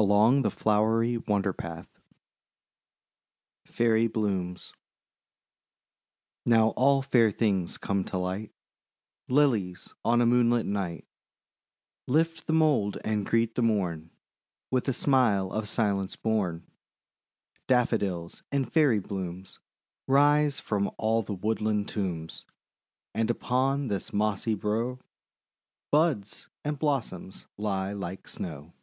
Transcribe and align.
ALONG 0.00 0.42
THE 0.42 0.50
FLOWERY 0.52 1.16
WONDER 1.16 1.52
PATH 1.52 1.88
FAIRY 3.66 4.06
BLOOMS 4.06 4.72
Now 6.46 6.68
all 6.68 7.02
fair 7.02 7.32
things 7.32 7.78
come 7.78 8.04
to 8.04 8.16
light: 8.18 8.52
Lilies 9.26 9.92
on 10.04 10.20
a 10.20 10.24
moonlit 10.24 10.66
night 10.66 11.08
Lift 12.06 12.46
tlie 12.46 12.54
mould 12.54 12.98
and 13.04 13.26
greet 13.26 13.56
the 13.56 13.62
Morn 13.62 14.10
With 14.70 14.86
a 14.86 14.92
smile 14.92 15.50
of 15.50 15.68
Silence 15.68 16.14
born; 16.14 16.64
Daffodils, 17.66 18.44
and 18.52 18.72
Fairy 18.72 19.00
Blooms 19.00 19.58
Rise 20.06 20.60
from 20.60 20.92
all 20.96 21.22
the 21.22 21.34
woodland 21.34 21.88
tombs, 21.88 22.44
And 23.14 23.30
upon 23.32 23.88
the 23.88 24.08
mossy 24.12 24.54
bough 24.54 25.00
Buds 25.90 26.46
and 26.64 26.78
blossoms 26.78 27.46
lie 27.56 27.92
like 27.92 28.28
snow. 28.28 28.74